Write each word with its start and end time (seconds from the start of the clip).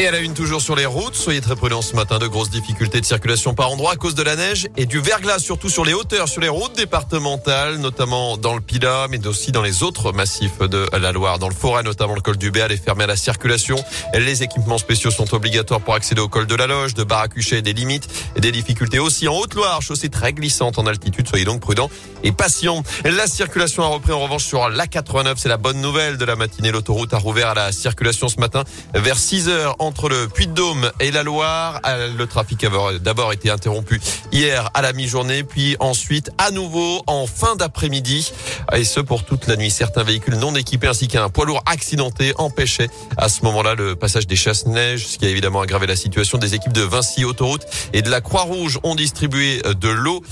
Et 0.00 0.06
à 0.06 0.12
la 0.12 0.20
une 0.20 0.32
toujours 0.32 0.60
sur 0.60 0.76
les 0.76 0.86
routes, 0.86 1.16
soyez 1.16 1.40
très 1.40 1.56
prudents 1.56 1.82
ce 1.82 1.96
matin, 1.96 2.20
de 2.20 2.28
grosses 2.28 2.50
difficultés 2.50 3.00
de 3.00 3.04
circulation 3.04 3.54
par 3.54 3.68
endroits 3.72 3.94
à 3.94 3.96
cause 3.96 4.14
de 4.14 4.22
la 4.22 4.36
neige 4.36 4.68
et 4.76 4.86
du 4.86 5.00
verglas, 5.00 5.40
surtout 5.40 5.68
sur 5.68 5.84
les 5.84 5.92
hauteurs, 5.92 6.28
sur 6.28 6.40
les 6.40 6.48
routes 6.48 6.76
départementales, 6.76 7.78
notamment 7.78 8.36
dans 8.36 8.54
le 8.54 8.60
Pila, 8.60 9.08
mais 9.10 9.26
aussi 9.26 9.50
dans 9.50 9.60
les 9.60 9.82
autres 9.82 10.12
massifs 10.12 10.60
de 10.60 10.88
la 10.96 11.10
Loire. 11.10 11.40
Dans 11.40 11.48
le 11.48 11.54
forêt, 11.54 11.82
notamment 11.82 12.14
le 12.14 12.20
col 12.20 12.36
du 12.36 12.52
Béal 12.52 12.70
est 12.70 12.76
fermé 12.76 13.02
à 13.02 13.06
la 13.08 13.16
circulation. 13.16 13.76
Les 14.14 14.44
équipements 14.44 14.78
spéciaux 14.78 15.10
sont 15.10 15.34
obligatoires 15.34 15.80
pour 15.80 15.94
accéder 15.94 16.20
au 16.20 16.28
col 16.28 16.46
de 16.46 16.54
la 16.54 16.68
Loge, 16.68 16.94
de 16.94 17.02
Baracuchet, 17.02 17.62
des 17.62 17.72
limites 17.72 18.08
et 18.36 18.40
des 18.40 18.52
difficultés 18.52 19.00
aussi 19.00 19.26
en 19.26 19.34
Haute-Loire, 19.34 19.82
chaussée 19.82 20.10
très 20.10 20.32
glissante 20.32 20.78
en 20.78 20.86
altitude, 20.86 21.26
soyez 21.26 21.44
donc 21.44 21.60
prudents 21.60 21.90
et 22.22 22.30
patients. 22.30 22.84
La 23.04 23.26
circulation 23.26 23.82
a 23.82 23.88
repris 23.88 24.12
en 24.12 24.20
revanche 24.20 24.44
sur 24.44 24.68
la 24.68 24.86
89, 24.86 25.38
c'est 25.40 25.48
la 25.48 25.56
bonne 25.56 25.80
nouvelle 25.80 26.18
de 26.18 26.24
la 26.24 26.36
matinée. 26.36 26.70
L'autoroute 26.70 27.14
a 27.14 27.18
rouvert 27.18 27.48
à 27.48 27.54
la 27.54 27.72
circulation 27.72 28.28
ce 28.28 28.38
matin 28.38 28.62
vers 28.94 29.18
6 29.18 29.48
heures 29.48 29.74
entre 29.88 30.10
le 30.10 30.28
Puy-de-Dôme 30.28 30.92
et 31.00 31.10
la 31.10 31.22
Loire. 31.22 31.80
Euh, 31.86 32.12
le 32.14 32.26
trafic 32.26 32.62
a 32.62 32.98
d'abord 33.00 33.32
été 33.32 33.48
interrompu 33.48 34.02
hier 34.32 34.68
à 34.74 34.82
la 34.82 34.92
mi-journée, 34.92 35.44
puis 35.44 35.76
ensuite 35.80 36.30
à 36.36 36.50
nouveau 36.50 37.02
en 37.06 37.26
fin 37.26 37.56
d'après-midi. 37.56 38.30
Et 38.74 38.84
ce 38.84 39.00
pour 39.00 39.24
toute 39.24 39.46
la 39.46 39.56
nuit. 39.56 39.70
Certains 39.70 40.02
véhicules 40.02 40.34
non 40.34 40.54
équipés 40.54 40.88
ainsi 40.88 41.08
qu'un 41.08 41.30
poids 41.30 41.46
lourd 41.46 41.62
accidenté 41.64 42.34
empêchaient 42.36 42.90
à 43.16 43.30
ce 43.30 43.42
moment-là 43.44 43.74
le 43.74 43.96
passage 43.96 44.26
des 44.26 44.36
chasse-neige, 44.36 45.06
ce 45.06 45.16
qui 45.16 45.24
a 45.24 45.30
évidemment 45.30 45.62
aggravé 45.62 45.86
la 45.86 45.96
situation. 45.96 46.36
Des 46.36 46.54
équipes 46.54 46.74
de 46.74 46.82
Vinci 46.82 47.24
Autoroute 47.24 47.64
et 47.94 48.02
de 48.02 48.10
la 48.10 48.20
Croix-Rouge 48.20 48.78
ont 48.82 48.94
distribué 48.94 49.62
de 49.62 49.88
l'eau 49.88 50.22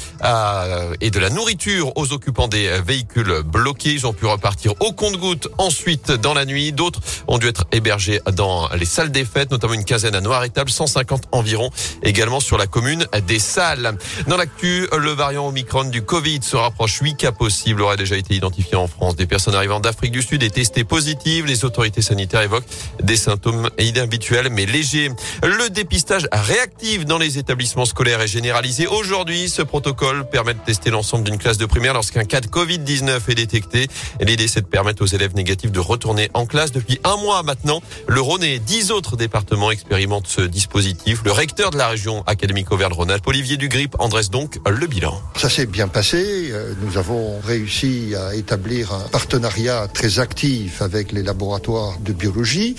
et 1.01 1.11
de 1.11 1.19
la 1.19 1.31
nourriture 1.31 1.97
aux 1.97 2.13
occupants 2.13 2.49
des 2.49 2.79
véhicules 2.87 3.43
bloqués. 3.43 3.93
Ils 3.93 4.07
ont 4.07 4.13
pu 4.13 4.27
repartir 4.27 4.75
au 4.81 4.93
compte-gouttes 4.93 5.49
ensuite 5.57 6.13
dans 6.13 6.35
la 6.35 6.45
nuit. 6.45 6.73
D'autres 6.73 7.01
ont 7.27 7.39
dû 7.39 7.49
être 7.49 7.65
hébergés 7.73 8.21
dans 8.35 8.69
les 8.75 8.85
salles 8.85 9.13
des 9.13 9.25
fêtes, 9.25 9.46
notamment 9.51 9.75
une 9.75 9.85
quinzaine 9.85 10.15
à 10.15 10.21
Noir-Étable, 10.21 10.71
150 10.71 11.25
environ 11.33 11.71
également 12.03 12.41
sur 12.41 12.59
la 12.59 12.67
commune 12.67 13.07
des 13.27 13.39
Salles. 13.39 13.97
Dans 14.27 14.37
l'actu, 14.37 14.89
le 14.97 15.11
variant 15.13 15.47
Omicron 15.47 15.85
du 15.85 16.03
Covid 16.03 16.41
se 16.43 16.57
rapproche. 16.57 16.99
8 17.01 17.17
cas 17.17 17.33
possibles 17.33 17.83
auraient 17.83 17.97
déjà 17.97 18.17
été 18.17 18.35
identifiés 18.35 18.77
en 18.77 18.89
France. 18.89 19.17
Des 19.17 19.27
personnes 19.27 19.55
arrivant 19.55 19.81
d'Afrique 19.81 20.13
du 20.13 20.23
Sud 20.23 20.43
et 20.43 20.51
testées 20.51 20.85
positives. 20.85 21.47
Les 21.47 21.65
autorités 21.65 22.03
sanitaires 22.03 22.43
évoquent 22.43 22.67
des 23.03 23.17
symptômes 23.17 23.71
inhabituels 23.79 24.49
mais 24.51 24.67
légers. 24.67 25.11
Le 25.43 25.71
dépistage 25.71 26.29
réactif 26.33 27.05
dans 27.05 27.19
les 27.19 27.39
établissements 27.39 27.85
scolaires 27.85 28.21
est 28.21 28.29
généralisé. 28.29 28.87
Aujourd'hui, 28.87 29.49
ce 29.49 29.63
protocole 29.63 30.29
permet 30.29 30.55
de 30.55 30.61
tester 30.61 30.91
l'ensemble 30.91 31.25
d'une 31.25 31.39
classe 31.39 31.59
de 31.59 31.67
primaire 31.67 31.95
lorsqu'un 31.95 32.25
cas 32.25 32.41
de 32.41 32.49
Covid-19 32.49 33.21
est 33.29 33.35
détecté. 33.35 33.89
L'idée, 34.21 34.49
c'est 34.49 34.63
de 34.63 34.67
permettre 34.67 35.03
aux 35.03 35.07
élèves 35.07 35.35
négatifs 35.35 35.73
de 35.73 35.81
retourner 35.81 36.31
en 36.35 36.47
classe 36.47 36.73
depuis 36.73 36.99
un 37.05 37.17
mois 37.17 37.43
maintenant. 37.43 37.81
Le 38.09 38.21
Rhône 38.21 38.43
et 38.43 38.59
dix 38.59 38.91
autres 38.91 39.17
départements 39.17 39.36
expérimente 39.71 40.27
ce 40.27 40.41
dispositif. 40.41 41.23
Le 41.25 41.33
recteur 41.33 41.71
de 41.71 41.77
la 41.77 41.89
région 41.89 42.23
académique 42.27 42.73
Auvergne-Rhône-Alpes, 42.73 43.27
Olivier 43.27 43.57
Dugrip, 43.57 43.97
en 43.99 44.09
dresse 44.09 44.31
donc 44.31 44.59
le 44.67 44.87
bilan. 44.87 45.21
Ça 45.37 45.49
s'est 45.49 45.67
bien 45.67 45.89
passé. 45.89 46.51
Euh, 46.51 46.75
nous 46.83 46.99
avons 46.99 47.41
réussi 47.41 48.15
à 48.15 48.35
établir 48.35 48.93
un 48.93 49.09
partenariat 49.09 49.89
très 49.93 50.19
actif 50.19 50.83
avec 50.83 51.13
les 51.13 51.23
laboratoires 51.23 51.99
de 52.01 52.13
biologie. 52.13 52.77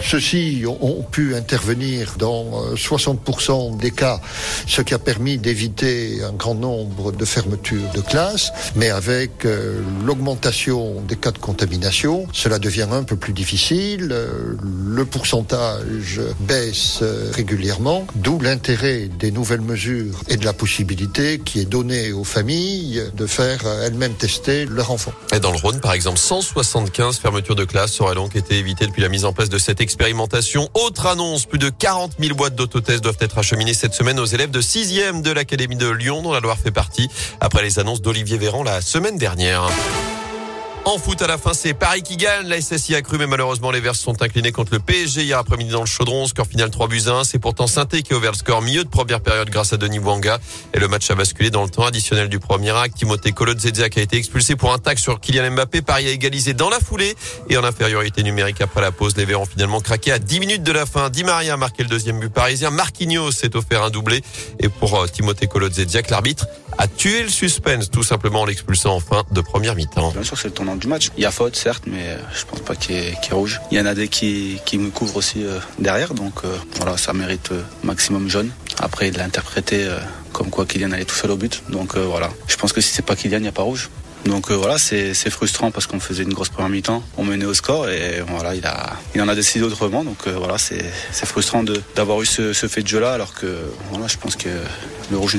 Ceux-ci 0.00 0.64
ont 0.66 1.02
pu 1.02 1.34
intervenir 1.34 2.14
dans 2.18 2.74
60% 2.74 3.74
euh, 3.74 3.76
des 3.76 3.90
cas, 3.90 4.20
ce 4.66 4.82
qui 4.82 4.94
a 4.94 4.98
permis 4.98 5.38
d'éviter 5.38 6.22
un 6.22 6.32
grand 6.32 6.54
nombre 6.54 7.12
de 7.12 7.24
fermetures 7.24 7.90
de 7.94 8.00
classes. 8.00 8.52
Mais 8.76 8.90
avec 8.90 9.44
euh, 9.44 9.80
l'augmentation 10.04 11.00
des 11.02 11.16
cas 11.16 11.32
de 11.32 11.38
contamination, 11.38 12.26
cela 12.32 12.58
devient 12.58 12.88
un 12.90 13.02
peu 13.02 13.16
plus 13.16 13.32
difficile. 13.32 14.14
Le 14.60 15.04
pourcentage 15.04 15.97
baisse 16.40 17.00
euh, 17.02 17.30
régulièrement, 17.34 18.06
d'où 18.14 18.38
l'intérêt 18.40 19.08
des 19.18 19.30
nouvelles 19.30 19.60
mesures 19.60 20.22
et 20.28 20.36
de 20.36 20.44
la 20.44 20.52
possibilité 20.52 21.38
qui 21.38 21.60
est 21.60 21.64
donnée 21.64 22.12
aux 22.12 22.24
familles 22.24 23.02
de 23.14 23.26
faire 23.26 23.66
euh, 23.66 23.86
elles-mêmes 23.86 24.14
tester 24.14 24.66
leur 24.66 24.90
enfant. 24.90 25.12
Et 25.32 25.40
dans 25.40 25.50
le 25.50 25.58
Rhône, 25.58 25.80
par 25.80 25.92
exemple, 25.92 26.18
175 26.18 27.18
fermetures 27.18 27.56
de 27.56 27.64
classes 27.64 28.00
auraient 28.00 28.14
donc 28.14 28.36
été 28.36 28.58
évitées 28.58 28.86
depuis 28.86 29.02
la 29.02 29.08
mise 29.08 29.24
en 29.24 29.32
place 29.32 29.48
de 29.48 29.58
cette 29.58 29.80
expérimentation. 29.80 30.68
Autre 30.74 31.06
annonce, 31.06 31.46
plus 31.46 31.58
de 31.58 31.70
40 31.70 32.12
000 32.20 32.34
boîtes 32.34 32.54
d'autotests 32.54 33.02
doivent 33.02 33.16
être 33.20 33.38
acheminées 33.38 33.74
cette 33.74 33.94
semaine 33.94 34.18
aux 34.18 34.26
élèves 34.26 34.50
de 34.50 34.60
6e 34.60 35.22
de 35.22 35.30
l'Académie 35.30 35.76
de 35.76 35.88
Lyon, 35.88 36.22
dont 36.22 36.32
la 36.32 36.40
Loire 36.40 36.58
fait 36.58 36.70
partie, 36.70 37.08
après 37.40 37.62
les 37.62 37.78
annonces 37.78 38.02
d'Olivier 38.02 38.38
Véran 38.38 38.62
la 38.62 38.80
semaine 38.80 39.18
dernière. 39.18 39.68
En 40.88 40.96
foot, 40.96 41.20
à 41.20 41.26
la 41.26 41.36
fin, 41.36 41.52
c'est 41.52 41.74
Paris 41.74 42.00
qui 42.00 42.16
gagne. 42.16 42.46
La 42.46 42.62
SSI 42.62 42.94
a 42.94 43.02
cru, 43.02 43.18
mais 43.18 43.26
malheureusement, 43.26 43.70
les 43.70 43.78
Verts 43.80 43.94
sont 43.94 44.22
inclinés 44.22 44.52
contre 44.52 44.72
le 44.72 44.78
PSG 44.78 45.22
hier 45.22 45.38
après-midi 45.38 45.70
dans 45.70 45.80
le 45.80 45.86
chaudron. 45.86 46.26
Score 46.26 46.46
final 46.46 46.70
3 46.70 46.88
buts 46.88 47.02
1. 47.06 47.24
C'est 47.24 47.38
pourtant 47.38 47.66
Sainté 47.66 48.00
qui 48.00 48.14
a 48.14 48.16
ouvert 48.16 48.32
le 48.32 48.38
score 48.38 48.62
mieux 48.62 48.84
de 48.84 48.88
première 48.88 49.20
période 49.20 49.50
grâce 49.50 49.74
à 49.74 49.76
Denis 49.76 49.98
Wanga. 49.98 50.38
Et 50.72 50.78
le 50.78 50.88
match 50.88 51.10
a 51.10 51.14
basculé 51.14 51.50
dans 51.50 51.62
le 51.62 51.68
temps 51.68 51.84
additionnel 51.84 52.30
du 52.30 52.38
premier 52.38 52.70
acte. 52.70 52.96
Timothée 52.96 53.32
Kolodziejczak 53.32 53.98
a 53.98 54.00
été 54.00 54.16
expulsé 54.16 54.56
pour 54.56 54.72
un 54.72 54.78
tac 54.78 54.98
sur 54.98 55.20
Kylian 55.20 55.50
Mbappé. 55.50 55.82
Paris 55.82 56.06
a 56.06 56.10
égalisé 56.10 56.54
dans 56.54 56.70
la 56.70 56.80
foulée 56.80 57.14
et 57.50 57.58
en 57.58 57.64
infériorité 57.64 58.22
numérique 58.22 58.62
après 58.62 58.80
la 58.80 58.90
pause. 58.90 59.14
Les 59.18 59.26
Verts 59.26 59.42
ont 59.42 59.46
finalement 59.46 59.80
craqué 59.80 60.10
à 60.10 60.18
10 60.18 60.40
minutes 60.40 60.62
de 60.62 60.72
la 60.72 60.86
fin. 60.86 61.10
Di 61.10 61.22
Maria 61.22 61.52
a 61.52 61.56
marqué 61.58 61.82
le 61.82 61.90
deuxième 61.90 62.18
but 62.18 62.32
parisien. 62.32 62.70
Marquinhos 62.70 63.32
s'est 63.32 63.54
offert 63.56 63.82
un 63.82 63.90
doublé. 63.90 64.22
Et 64.58 64.70
pour 64.70 64.98
euh, 64.98 65.06
Timothée 65.06 65.48
Kolodziejczak, 65.48 66.08
l'arbitre 66.08 66.46
a 66.78 66.86
tué 66.86 67.24
le 67.24 67.28
suspense 67.28 67.90
tout 67.90 68.04
simplement 68.04 68.42
en 68.42 68.44
l'expulsant 68.46 68.94
en 68.94 69.00
fin 69.00 69.24
de 69.32 69.40
première 69.42 69.74
mi-temps. 69.74 70.14
Du 70.78 70.88
match. 70.88 71.10
Il 71.16 71.22
y 71.22 71.26
a 71.26 71.30
faute, 71.30 71.56
certes, 71.56 71.84
mais 71.86 72.16
je 72.34 72.44
pense 72.44 72.60
pas 72.60 72.74
qu'il 72.74 72.96
est 72.96 73.32
rouge. 73.32 73.60
Il 73.70 73.78
y 73.78 73.80
en 73.80 73.86
a 73.86 73.94
des 73.94 74.08
qui, 74.08 74.78
me 74.78 74.90
couvrent 74.90 75.16
aussi 75.16 75.44
euh, 75.44 75.58
derrière, 75.78 76.14
donc 76.14 76.44
euh, 76.44 76.56
voilà, 76.76 76.96
ça 76.96 77.12
mérite 77.12 77.52
euh, 77.52 77.62
maximum 77.82 78.28
jaune. 78.28 78.50
Après, 78.78 79.08
il 79.08 79.16
l'a 79.16 79.24
interprété 79.24 79.88
comme 80.32 80.50
quoi 80.50 80.66
Kylian 80.66 80.92
allait 80.92 81.04
tout 81.04 81.16
seul 81.16 81.32
au 81.32 81.36
but. 81.36 81.62
Donc 81.68 81.96
voilà, 81.96 82.30
je 82.46 82.56
pense 82.56 82.72
que 82.72 82.80
si 82.80 82.92
c'est 82.92 83.04
pas 83.04 83.16
Kylian, 83.16 83.38
il 83.38 83.42
n'y 83.42 83.48
a 83.48 83.52
pas 83.52 83.62
rouge. 83.62 83.90
Donc 84.24 84.50
voilà, 84.50 84.78
c'est 84.78 85.30
frustrant 85.30 85.70
parce 85.70 85.86
qu'on 85.86 86.00
faisait 86.00 86.22
une 86.22 86.34
grosse 86.34 86.48
première 86.48 86.68
mi-temps, 86.68 87.02
on 87.16 87.24
menait 87.24 87.44
au 87.44 87.54
score 87.54 87.88
et 87.88 88.22
voilà, 88.26 88.54
il, 88.54 88.66
a, 88.66 88.94
il 89.14 89.22
en 89.22 89.28
a 89.28 89.34
décidé 89.34 89.64
autrement. 89.64 90.04
Donc 90.04 90.28
voilà, 90.28 90.58
c'est 90.58 90.84
frustrant 91.24 91.64
d'avoir 91.94 92.20
eu 92.20 92.26
ce, 92.26 92.52
ce, 92.52 92.66
fait 92.66 92.82
de 92.82 92.88
jeu-là 92.88 93.12
alors 93.12 93.34
que 93.34 93.46
voilà, 93.90 94.06
je 94.06 94.16
pense 94.16 94.36
que 94.36 94.48
le 95.10 95.16
rouge 95.16 95.36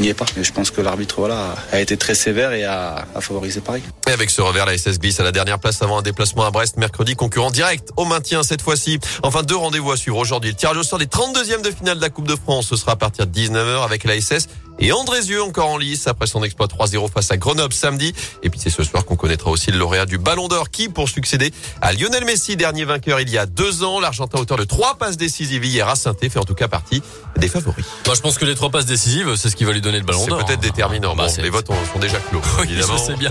n'y 0.00 0.08
est 0.08 0.14
pas. 0.14 0.26
Mais 0.36 0.44
je 0.44 0.52
pense 0.52 0.70
que 0.70 0.80
l'arbitre 0.80 1.16
voilà, 1.18 1.54
a 1.72 1.80
été 1.80 1.96
très 1.96 2.14
sévère 2.14 2.52
et 2.52 2.64
a, 2.64 3.06
a, 3.14 3.20
favorisé 3.20 3.60
Paris. 3.60 3.82
Et 4.08 4.12
avec 4.12 4.30
ce 4.30 4.40
revers, 4.40 4.66
la 4.66 4.76
SS 4.76 4.98
glisse 4.98 5.20
à 5.20 5.24
la 5.24 5.32
dernière 5.32 5.58
place 5.58 5.82
avant 5.82 5.98
un 5.98 6.02
déplacement 6.02 6.44
à 6.44 6.50
Brest 6.50 6.76
mercredi, 6.76 7.14
concurrent 7.14 7.50
direct 7.50 7.90
au 7.96 8.04
maintien 8.04 8.42
cette 8.42 8.62
fois-ci. 8.62 8.98
Enfin, 9.22 9.42
deux 9.42 9.56
rendez-vous 9.56 9.92
à 9.92 9.96
suivre 9.96 10.18
aujourd'hui. 10.18 10.50
Le 10.50 10.56
tirage 10.56 10.76
au 10.76 10.82
sort 10.82 10.98
des 10.98 11.06
32e 11.06 11.62
de 11.62 11.70
finale 11.70 11.96
de 11.96 12.02
la 12.02 12.10
Coupe 12.10 12.28
de 12.28 12.36
France, 12.36 12.66
ce 12.68 12.76
sera 12.76 12.92
à 12.92 12.96
partir 12.96 13.26
de 13.26 13.38
19h 13.38 13.84
avec 13.84 14.04
la 14.04 14.20
SS 14.20 14.48
et 14.78 14.92
Andrézieux 14.92 15.42
encore 15.42 15.68
en 15.68 15.78
lice 15.78 16.06
après 16.06 16.26
son 16.26 16.42
exploit 16.42 16.66
3-0 16.66 17.10
face 17.10 17.30
à 17.30 17.36
Grenoble 17.36 17.74
samedi. 17.74 18.14
Et 18.42 18.50
puis 18.50 18.60
c'est 18.60 18.70
ce 18.70 18.82
soir 18.82 19.04
qu'on 19.04 19.16
connaîtra 19.16 19.50
aussi 19.50 19.70
le 19.70 19.78
lauréat 19.78 20.06
du 20.06 20.18
Ballon 20.18 20.48
d'Or 20.48 20.70
qui, 20.70 20.88
pour 20.88 21.08
succéder 21.08 21.52
à 21.80 21.92
Lionel 21.92 22.24
Messi, 22.24 22.56
dernier 22.56 22.84
vainqueur 22.84 23.20
il 23.20 23.30
y 23.30 23.38
a 23.38 23.46
deux 23.46 23.82
ans, 23.82 24.00
l'Argentin 24.00 24.38
auteur 24.38 24.58
de 24.58 24.64
trois 24.64 24.96
passes 24.96 25.16
décisives 25.16 25.64
hier 25.64 25.88
à 25.88 25.96
saint 25.96 26.14
fait 26.20 26.38
en 26.38 26.44
tout 26.44 26.54
cas 26.54 26.68
partie 26.68 27.02
des 27.36 27.48
favoris. 27.48 27.84
Moi, 28.06 28.14
je 28.14 28.20
pense 28.20 28.38
que 28.38 28.44
les 28.44 28.54
trois 28.54 28.70
passes 28.70 28.86
décisives, 28.86 29.34
c'est 29.36 29.50
ce 29.50 29.56
qui 29.56 29.64
va 29.64 29.72
lui 29.72 29.80
donner 29.80 29.98
le 29.98 30.04
Ballon 30.04 30.26
d'Or. 30.26 30.38
C'est 30.40 30.46
peut-être 30.46 30.60
déterminant. 30.60 31.14
Ah, 31.18 31.26
bah, 31.26 31.42
les 31.42 31.50
votes 31.50 31.66
sont 31.66 31.98
déjà 31.98 32.18
clos. 32.18 32.40
évidemment. 32.64 32.96
je 32.96 33.02
sais 33.02 33.16
bien. 33.16 33.30